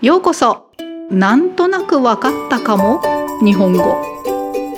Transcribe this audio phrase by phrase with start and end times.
[0.00, 0.70] ようこそ。
[1.10, 3.02] なんとなくわかったかも。
[3.42, 4.00] 日本語。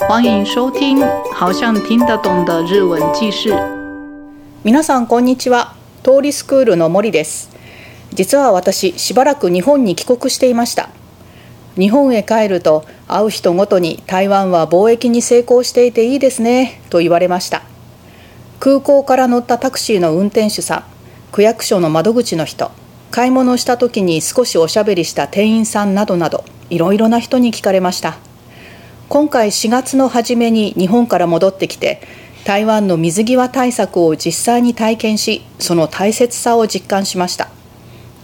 [0.09, 0.99] 欢迎收听
[1.35, 3.51] 好像听得懂的日文記事
[4.65, 5.75] 皆さんこんにちは。
[6.03, 7.51] 通りスクールの森です。
[8.15, 10.89] 実は私しばらく日本に帰国していました。
[11.77, 16.81] 日本へ帰ると会う人ごとに台湾は貿易に成功していていいですね。
[16.89, 17.61] と言われました。
[18.59, 20.85] 空港から乗ったタクシーの運転手さん。
[21.31, 22.71] 区役所の窓口の人。
[23.11, 28.19] 買い物した時に少しおしゃべりした店員さんなどなどいろいろな人に聞かれました。
[29.09, 32.01] 今回4月の初めに日本から戻ってきて
[32.45, 37.49] 台湾の水際対策を実際に体験しその大切さを実感しました。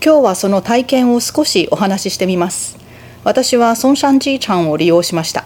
[0.05, 2.79] 今日はその体験を少しお話ししてみます。
[3.25, 5.45] 私はソンシャンジーチャンを利用しました。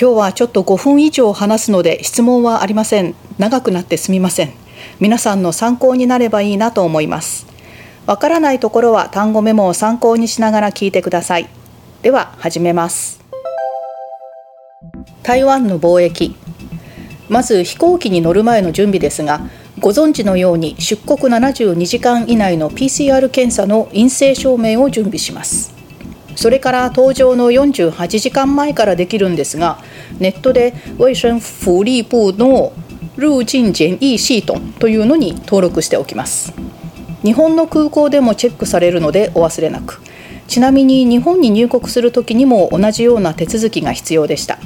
[0.00, 3.14] 今日はちょっと5分以上話すので質問はありません。
[3.36, 4.52] 長くなってすみません。
[4.98, 7.49] 皆さんの参考になればいいなと思います。
[8.06, 11.48] わからないところは単語メモを参考にしながら聞いてください。
[12.02, 13.20] では始めます。
[15.22, 16.34] 台湾の貿易
[17.28, 19.42] まず飛行機に乗る前の準備ですが
[19.78, 25.72] ご存知のように出国72時間以内の PCR 検査の陰性証明を準備します
[26.34, 29.78] それから搭乗の48時間前からできるんですが
[30.18, 32.72] ネットで衛生福利部の
[33.16, 36.52] 入境检疫系統というのに登録しておきます
[37.22, 40.00] 日本の空港でもチェックされるのでお忘れなく。
[40.48, 44.58] ちなみに日本に入国する時にも同じような手続きが必要でした。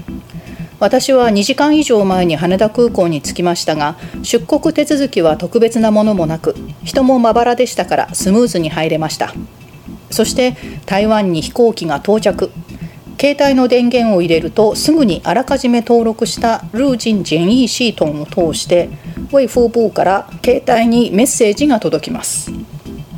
[0.80, 9.32] 私は2時間以上前に羽田空港に着きましたが出国手続きは特別なものもなく人もまばらでしたからスムーズに入れました。
[10.10, 12.50] そして台湾に飛行機が到着。
[13.18, 18.88] 携帯の電源を入れるとすぐにあらかじめ登録したルージンジェンイーシートンを通して
[19.32, 22.50] ウェイフーブーから携帯にメッセージが届きます。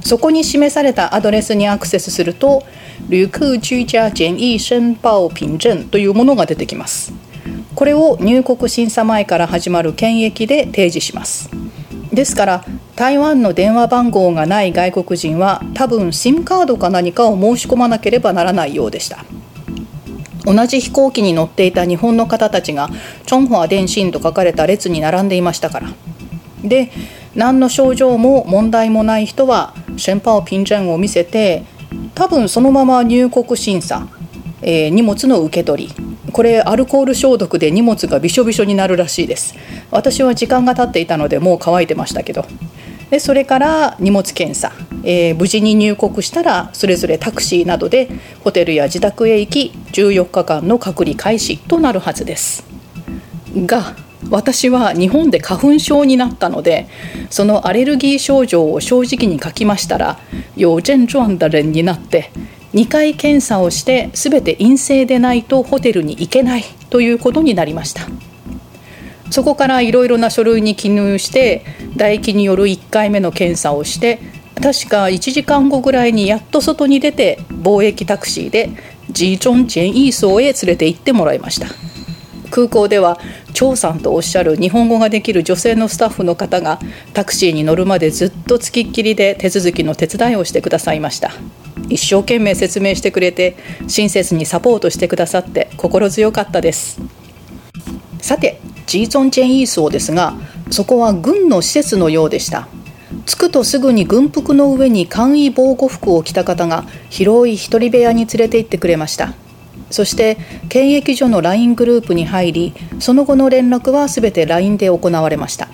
[0.02, 2.62] そこに示されたアドレスにアクセスすると
[3.08, 7.12] 旅客居家检疫申報凭证というものが出てきます。
[7.74, 11.50] これを入国審査前から始まる検疫で提示します。
[12.12, 19.24] ですから台湾の電話番号がない外国人は多分 SIM カードか何かを申し込まなければならないようでした。
[20.46, 22.88] 同じ飛行機に乗っていた日本の方たちが
[23.26, 25.88] 「チョンホア電信」と書かれた列に並んでいましたから。
[26.64, 26.90] で
[27.34, 31.64] 何の症状も問題もない人はシェンパオピンジャンを見せて
[32.14, 34.08] 多分そのまま入国審査、
[34.62, 35.94] えー、荷物の受け取り
[36.32, 39.54] これアルコール消毒で荷物がびしょびしょになるらしいです。
[39.90, 42.44] 私は時間が経っていたのでもう乾いてましたけど。
[43.10, 44.72] でそれから荷物検査、
[45.04, 48.08] えー、無事に入国したらそれぞれタクシーなどで
[48.42, 52.64] ホテルや自宅へ行き14日間の隔離開始となるはずです。
[53.54, 53.94] が
[54.28, 56.88] 私は日本で花粉症になったので
[57.30, 60.18] そのアレルギー症状を正直に書きましたら
[60.56, 62.32] 有症状的人になって
[62.74, 68.02] 2回検査をして全て陰性でないとホテルに行けないということになりました。
[69.30, 71.64] そこからいろいろな書類に記入して
[71.96, 74.20] 唾液による1回目の検査をして
[74.54, 78.70] 確か1時間後ぐらいにやっと外に出て貿易タクシーで
[79.10, 81.68] ジーチョンチェンイーソーへ連れて行ってもらいました。
[82.50, 83.18] 空港では
[83.52, 86.78] 張さんとおっしゃる日本語ができる女性のスタッフの方が
[87.12, 91.32] タクシーに乗るまでずっとつきっきりで手続きの手伝いをしてくださいました。
[91.88, 97.00] 一生懸命説明してくれて親切にサポートしてくださって心強かったです。
[98.20, 100.34] さてジーゾンチェンイーソーですが
[100.70, 102.68] そこは軍の施設のようでした。
[103.24, 109.34] 着くとすぐに軍服の上に簡易防護服を着た方が広い一人部屋に連れて行ってくれました。
[109.90, 110.36] そして
[110.68, 115.68] 検疫所の LINE グループに入りその後の連絡は全て LINE で行われました。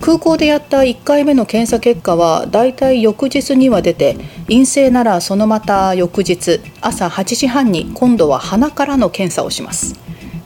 [0.00, 9.98] 空港でやった1回目の検査結果はだいたい翌日には出て陰性ならそのまた翌日朝8時半に今度は鼻からの検査をします。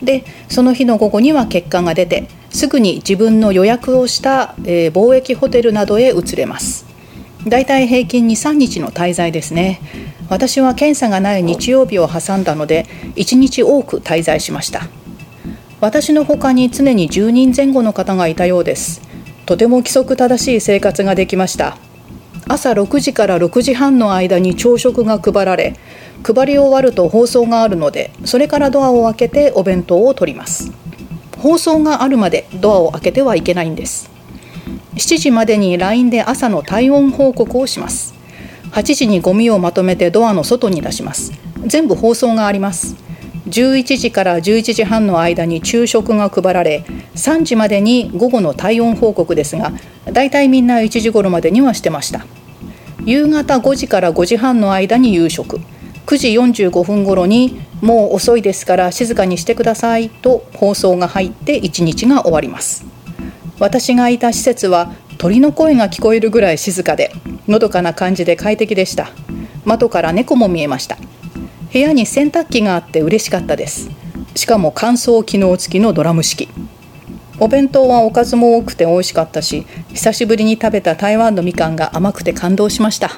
[0.03, 6.85] でその日の午後には結果が出てすぐに自分の予約をした、えー、貿易ホテルなどへ移れます。
[7.47, 9.81] だいたい平均23日の滞在ですね。
[10.29, 12.87] 私は検査がない日曜日を挟んだので
[13.17, 14.83] 1日多く滞在しました。
[15.81, 19.01] 私の他に常に10人前後の方がいたようです。
[19.47, 21.79] とても規則正しい生活ができました。
[22.49, 25.77] 朝6時から6時半の間に朝食が配られ
[26.25, 30.73] 配り終わると放送があるのでそれからドアを開けてお弁当を取ります。
[31.41, 34.11] 放送があるまでドアを開けてはいけないんです。
[34.97, 38.15] 7時までに LINE で朝の体温報告をします。
[38.73, 41.33] 8時にゴミをまとめてドアの外に出します。
[41.67, 42.95] 全部放送があります。
[43.49, 46.85] 11時から11時半の間に昼食が配られ
[47.15, 49.73] 3時までに午後の体温報告ですが
[50.13, 52.27] だいたいみんな1時頃までにはしてました。
[53.07, 55.59] 夕方5時から5時半の間に夕食。
[56.05, 62.85] 9時45分頃に「もう遅いですから静かにしてください」と放送が入って一日が終わります。
[63.59, 67.13] 私がいた施設は鳥の声が聞こえるぐらい静かで
[67.47, 69.11] のどかな感じで快適でした。
[69.65, 70.97] 窓から猫も見えました。
[71.73, 73.91] 部屋に洗濯機があって嬉しかったです。
[74.35, 76.49] しかも乾燥機能付きのドラム式。
[77.39, 83.11] お弁当はおかずも多くて美味しかったし久しぶりに食べた台湾のみかんが甘くて感動しました。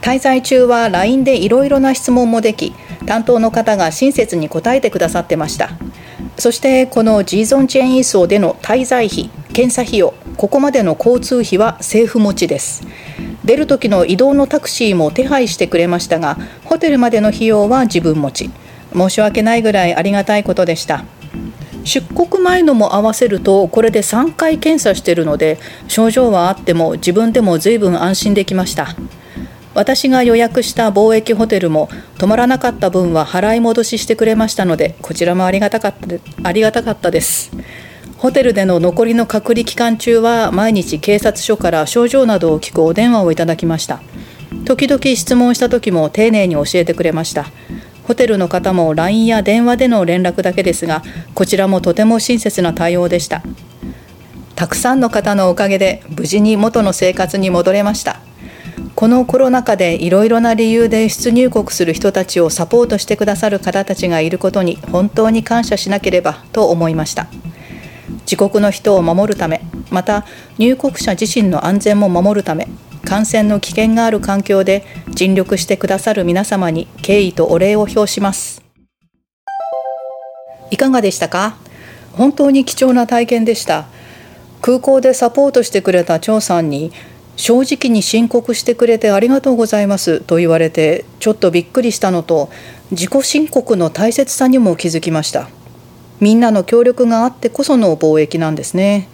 [0.00, 2.74] 滞在中は LINE でいろいろな質問もでき
[3.06, 5.70] 担当の方が親切に答えてくださってました。
[6.38, 12.82] そしてこのジーゾンチェーンイーソーでの滞在費検査費用ここまでの交通費は政府持ちです。
[13.44, 18.50] 出る時の移動のタクシーも手配してくれましたがホテルまでの費用は自分持ち。
[18.94, 21.04] 申し訳ないぐらいありがたいことでした。
[21.84, 28.96] 出国前のも合わせるとこれで3回検査してるので症状はあっても自分でも随分安心できました。
[29.74, 31.88] 私が予約した貿易ホテルも
[32.18, 37.50] 泊まらなかった分は払い戻ししてくれましたのでこちらもありがたかったありがたかったです。
[38.18, 44.00] ホテルでの残りの隔離期間中は毎日警察署から症状などを聞くお電話をいただきました。
[44.64, 47.46] 時々質問した時も丁寧に教えてくれました。
[48.04, 51.02] ホテルの方も LINE や電話での連絡だけですが
[51.34, 53.42] こちらもとても親切な対応でした。
[54.54, 58.20] たくさんの方のおかげで無事に元の生活に戻れました。
[58.94, 67.26] このコロナ禍でいろいろな理由で出入国する人たちをサポートしてくださる方たちがいることに本当に感謝しなければと思いました。
[68.20, 69.60] 自国の人を守るため
[69.90, 70.24] また
[70.58, 72.68] 入国者自身の安全も守るため
[73.04, 78.62] 感染の危険がある環境で尽力してくださる皆様に敬意とお礼を表します。
[80.70, 81.56] いかがでしたか？
[82.14, 83.86] 本当に貴重な体験でした。
[84.62, 86.92] 空港でサポートしてくれた張さんに
[87.36, 92.48] 正直に申告してくれてありがとうございますと言われてちょっとびっくりしたのと
[92.90, 95.48] 自己申告の大切さにも気づきました。
[96.20, 99.08] みんなの協力があってこその貿易なんですね。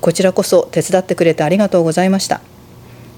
[0.00, 2.40] こちらこそ手伝ってくれてありがとうございました。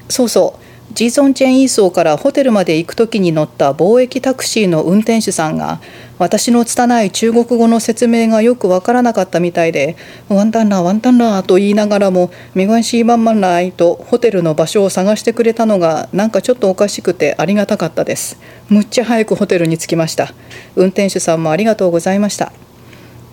[0.08, 0.61] そうそう
[0.94, 5.80] ジーソンチェンイーソーからホテルまで行く時に乗った貿易タクシーの運転手さんが
[6.18, 9.96] 私の拙い中国語の説明がよくわからなかったみたいで
[10.28, 18.38] 「ワンタンラーワンタンラー」と言いながらも「メガンシーバンマンライ」とホテルの場所を探してくれたのがなんかちょっとおかしくてありがたかったです。
[18.68, 20.34] むっちゃ早くホテルに着きました。
[20.76, 22.52] 運転手さんもありがとうございました。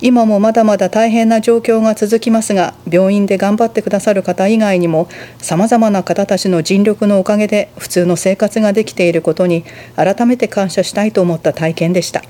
[0.01, 5.09] 今もまだまだ大変な状況が続きますが病院で頑張ってくださる方以外にも
[5.39, 9.65] さまざまな方たちの尽力のおかげで普通の生活ができていることに
[9.95, 12.23] 改めて感謝したいと思った体験でした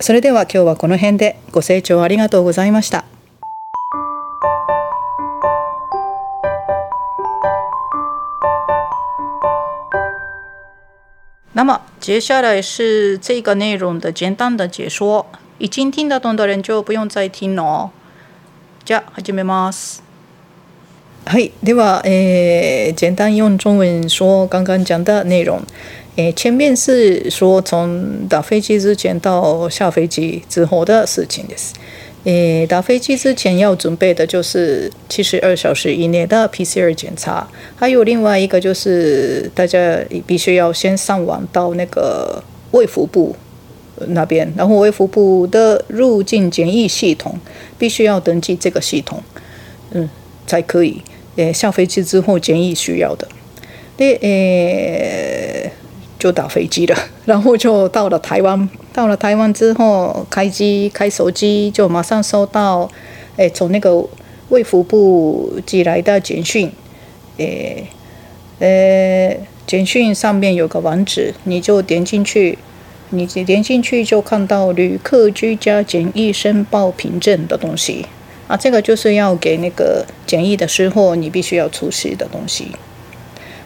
[0.00, 3.04] それでは今日はこの辺でご清聴ありがとうございました
[11.54, 15.26] 那么接下来是这个内容的简单的解说。
[15.58, 17.90] 已经听得懂的人就不用再听了。
[18.84, 20.00] じゃあ始めます。
[21.26, 25.60] はい、では、えー、简单用中文说刚刚讲的内容。
[26.16, 31.72] 诶，前面是说从打飞机之前到下飞机之后的事情です。
[32.24, 37.46] 诶，打飞机之前要准备的就是七十二小时以内的 PCR 检查，
[37.76, 43.36] 还有另外一个就是大家必须要先上网到那个卫福部。
[44.08, 47.38] 那边，然后卫福部的入境检疫系统
[47.78, 49.22] 必须要登记这个系统，
[49.90, 50.08] 嗯，
[50.46, 51.02] 才可以。
[51.36, 53.28] 诶，下飞机之后检疫需要的，
[53.96, 55.70] 那诶
[56.18, 58.68] 就打飞机了， 然后就到了台湾。
[58.92, 62.90] 到了台湾之后，开机开手机就马上收到，
[63.36, 64.04] 诶，从那个
[64.48, 66.72] 卫福部寄来的简讯，
[67.36, 67.86] 诶，
[68.58, 72.58] 呃，简讯上面有个网址，你就点进去。
[73.09, 78.05] 你点进去就看到旅客居家检疫申报凭证的东西
[78.47, 82.69] 啊，这个就是要给那个检疫的时候你必须要出示的东西。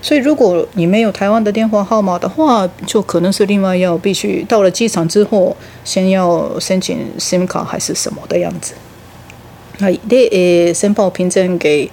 [0.01, 8.73] 所以如果你没有台湾的电话号码的话，就可能是另外要必须到了机场之后，先要申请 SIM 卡还是什么的样子。
[9.79, 11.89] はいで、え申报凭证给。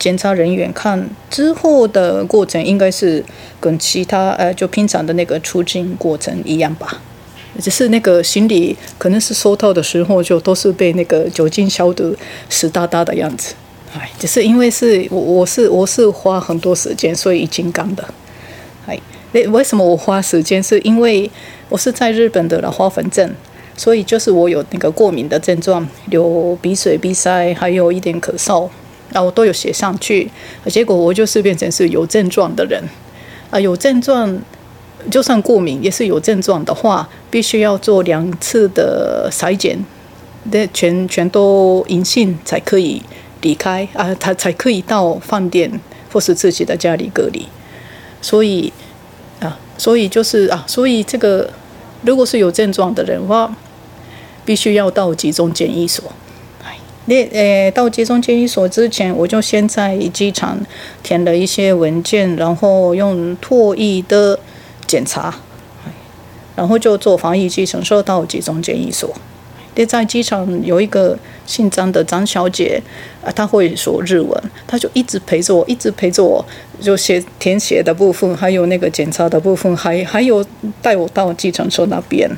[0.00, 3.24] 检查人员看之后的过程，应该是
[3.60, 7.00] 跟其他呃，就平常的那个出境过程一样吧。
[7.60, 12.16] 只是那个行李可能是收到的时候就都是被那个酒精消毒
[12.48, 13.54] 湿哒哒的样子。
[13.92, 18.02] 哎，只是因为是我我是我是花很多时间，所以已经干的。
[18.86, 18.98] 哎，
[19.32, 20.62] 那为什么我花时间？
[20.62, 21.30] 是因为
[21.68, 23.28] 我是在日本的花粉症，
[23.76, 28.68] 所以就是我有那个过敏的症状，流鼻水、鼻塞，还有一点咳嗽。
[29.12, 30.30] 啊，我都有写上去，
[30.66, 32.82] 结果我就是变成是有症状的人，
[33.50, 34.38] 啊，有症状，
[35.10, 39.84] 就算过敏也是有症状的话，必须要做两次的筛检，
[40.44, 43.02] 那全全都阴性才可以
[43.40, 45.80] 离开啊，他才可以到饭店
[46.12, 47.46] 或是自己的家里隔离，
[48.22, 48.72] 所以
[49.40, 51.50] 啊，所以就是啊，所以这个
[52.02, 53.54] 如果是有症状的人话，
[54.44, 56.04] 必须要到集中检疫所。
[57.06, 60.58] 那呃，到集中检疫所之前，我就先在机场
[61.02, 64.38] 填了一些文件，然后用唾液的
[64.86, 65.34] 检查，
[66.54, 69.12] 然后就坐防疫计程车到集中检疫所。
[69.76, 72.80] 那在机场有一个姓张的张小姐，
[73.24, 76.44] 啊，她会说日文，她就一直陪着我，一直陪着我，
[76.80, 80.44] 就写填写的部分，还有那个检查的部分，还还有
[80.82, 82.28] 带我到计程车那边，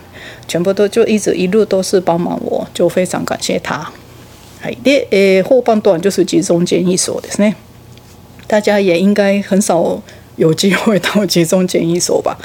[0.47, 3.91] 全部都就一直一路都是帮忙我，就非常感谢她。
[4.62, 7.56] はいで、えー、后半段就是集中检疫所ですね。
[8.48, 10.02] 大家也应该很少
[10.38, 12.38] 有机会到集中检疫所吧？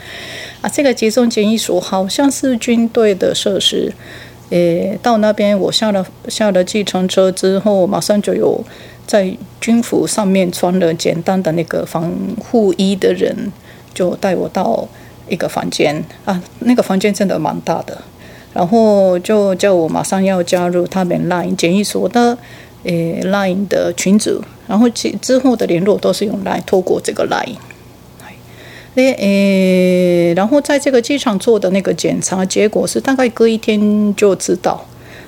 [0.60, 3.92] 啊，这个集中检疫所好像是军队的设施。
[4.50, 8.62] 诶，到那边我下了下了计程车之后，马上就有
[9.06, 13.50] 在军服上面穿了简单的那个防护衣的人，
[13.94, 14.86] 就带我到
[15.28, 18.02] 一个房间啊，那个房间真的蛮大的。
[18.57, 22.35] 然后就叫我马上要加入他们 Line 检疫所的
[22.85, 27.57] 诶 Line 的群组，然后之之后的联络都是用 Line 透过这个 Line。
[28.95, 34.83] 那诶，然后在这个机场做的那个检查结果是大概隔一天就知道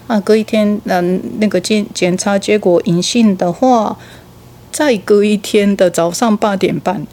[0.07, 3.95] 啊，隔一天嗯那个检检查结果阴性的话，
[4.71, 7.05] 再隔一天的早上八点半，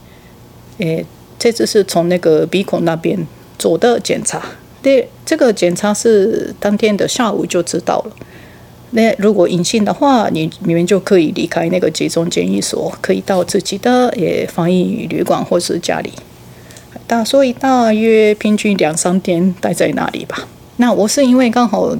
[0.79, 1.05] 诶，
[1.39, 3.27] 这次是从那个鼻孔那边
[3.59, 4.41] 做的检查。
[4.87, 8.12] 对，这个检查是当天的下午就知道了。
[8.93, 16.12] 那如果阴性的话，你你们就可以离开那个集中检疫所，可以到自己的也防疫旅馆或是家里。
[17.09, 20.47] 大所以大约平均两三天待在那里吧。
[20.76, 21.93] 那我是因为刚好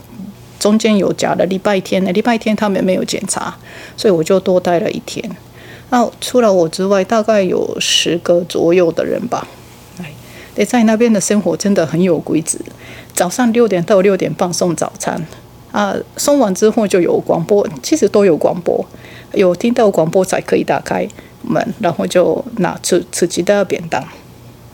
[0.61, 3.53] 中间有假的礼拜天，礼拜天他们没有检查，
[3.97, 5.29] 所以我就多待了一天。
[5.91, 9.45] 那除了我之外，大概有十个左右的人吧。
[10.65, 12.59] 在那边的生活真的很有规矩。
[13.15, 15.27] 早上六点到六点半送早餐，
[15.73, 18.85] 啊，送完之后就有广播，其实都有广播，
[19.33, 21.09] 有听到广播才可以打开
[21.43, 24.05] 门，然后就拿吃自己的便当。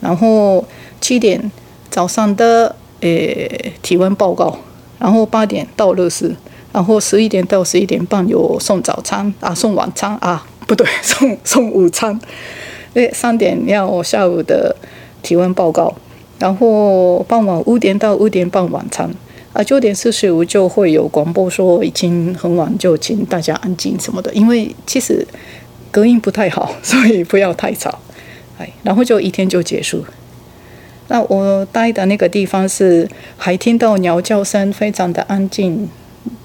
[0.01, 0.65] 然后
[1.01, 1.51] 七点
[1.89, 4.59] 早上的诶体温报告，
[4.99, 6.35] 然后八点到乐室，
[6.73, 12.21] 然后十一点到十一点半有送早餐啊，送晚餐啊，不对， 送送午餐。
[12.95, 14.75] 诶，三点要下午的。
[15.23, 15.95] 体温报告，
[16.39, 19.09] 然后傍晚五点到五点半晚餐，
[19.53, 25.27] 啊，九点四十五就会有广播说已经很晚，就请大家安静什么的，因为其实
[25.91, 27.99] 隔音不太好，所以不要太吵，
[28.59, 30.05] 哎，然后就一天就结束。
[31.09, 35.89] 那我待的那个地方是还听到鸟叫声，非常的安静，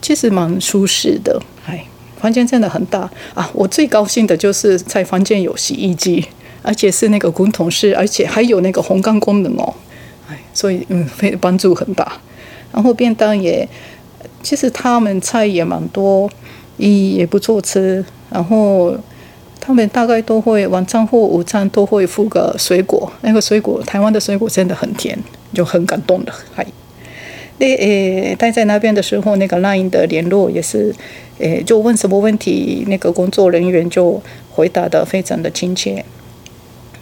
[0.01, 1.85] 其实蛮舒适的，哎，
[2.19, 3.49] 房间真的很大啊。
[3.53, 6.25] 我最高兴的就是在房间有洗衣机。
[6.67, 9.73] 而且是那个滚筒式，而且还有那个烘干功能哦，
[10.29, 12.11] 哎，所以嗯，非帮助很大。
[12.73, 13.65] 然后便当也，
[14.43, 16.29] 其实他们菜也蛮多，
[16.75, 18.03] 也也不错吃。
[18.29, 18.93] 然后
[19.61, 25.17] 他们大概都会晚餐或午餐都会附个水果，那个水果台湾的水果真的很甜，
[25.53, 26.33] 就很感动的。
[26.53, 26.67] 嗨，
[27.59, 30.93] 那诶待在那边的时候，那个 LINE 的联络也是，
[31.39, 34.21] 诶就问什么问题，那个工作人员就
[34.51, 36.03] 回答的非常的亲切。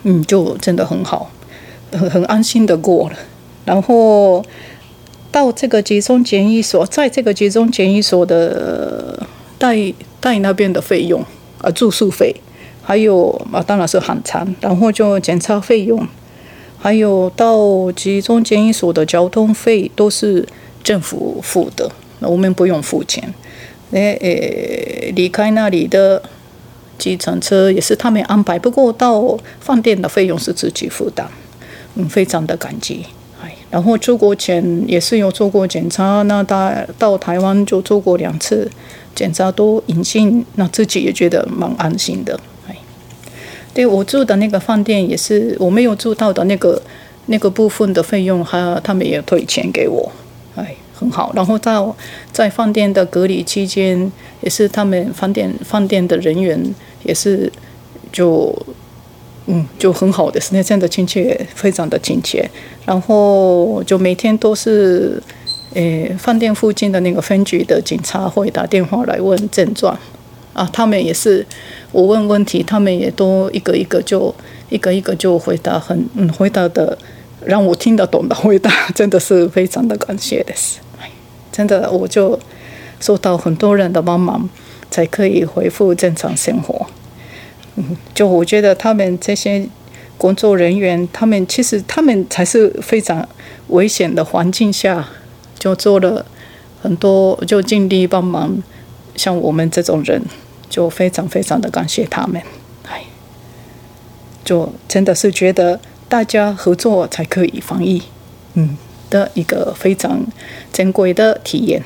[0.07, 1.31] 嗯，就真的很好，
[1.91, 3.15] 很很安心的过了。
[3.65, 4.45] 然后
[5.31, 11.25] 到这个集中检疫所，在这个集中检疫所的带带那边的费用
[11.59, 12.35] 啊，住宿费，
[12.83, 16.07] 还有啊，当然是含餐，然后就检查费用，
[16.77, 20.47] 还有到集中检疫所的交通费都是
[20.83, 23.33] 政府付的，那我们不用付钱。
[23.89, 26.21] 诶诶，离开那里的。
[26.97, 31.25] 计程车也是他们安排，不过到饭店的费用是自己负担，
[31.95, 33.05] 嗯，非常的感激。
[33.41, 38.69] 哎，然后出国前也是有做过检查，那到到台湾就做过两次
[39.13, 42.39] 检查都阴性，那自己也觉得蛮安心的。
[42.67, 42.75] 哎，
[43.73, 46.81] 对我住的那个饭店也是我没有住到的那个
[47.25, 50.11] 那个部分的费用，还他们也退钱给我。
[50.55, 50.75] 哎。
[50.95, 51.93] 很好，然后到
[52.31, 54.11] 在饭店的隔离期间，
[54.41, 56.57] 也是他们饭店饭店的人员
[57.03, 57.51] 也是
[58.11, 58.55] 就
[59.47, 62.49] 嗯就很好的，是那真的亲切，非常的亲切。
[62.85, 65.21] 然后就每天都是
[65.73, 69.97] 诶饭店附近的那个分局的警察会打电话来问症状，
[70.53, 71.45] 啊，他们也是
[71.91, 74.33] 我问问题，他们也都一个一个就
[74.69, 76.97] 一个一个就回答很嗯回答的
[77.43, 80.79] 让我听得懂的回答，真的是非常的感谢的是，
[81.55, 82.37] 真的我就
[82.99, 84.49] 受到很多人的帮忙，
[84.91, 86.85] 才可以恢复正常生活。
[87.75, 89.65] 嗯，就我觉得他们这些
[90.17, 93.25] 工作人员，他们其实他们才是非常
[93.69, 95.07] 危险的环境下，
[95.57, 96.25] 就做了
[96.81, 98.61] 很多，就尽力帮忙。
[99.15, 100.21] 像我们这种人，
[100.69, 102.41] 就非常非常的感谢他们。
[102.89, 103.03] 哎，
[104.43, 108.01] 就真的是觉得大家合作才可以防疫，
[108.55, 108.75] 嗯，
[109.15, 110.25] 的一个非常
[110.73, 111.83] 珍贵的体验。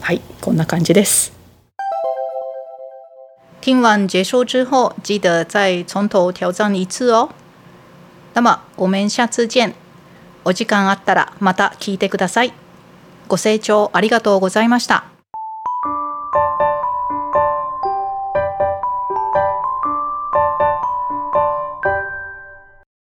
[0.00, 1.32] はい、こんな感じです。
[3.60, 7.30] 听完结束之后，记得再从头挑战一次哦。
[8.34, 9.72] 那么我们下次见。
[10.44, 12.52] お時間あったらまた聞いてください。
[13.26, 15.13] ご清聴ありがとうございました。